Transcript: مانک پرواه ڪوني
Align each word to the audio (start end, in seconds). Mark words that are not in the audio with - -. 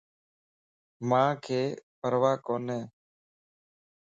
مانک 1.09 1.45
پرواه 1.99 2.33
ڪوني 2.45 2.79